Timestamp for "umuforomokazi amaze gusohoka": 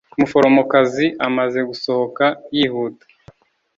0.17-2.25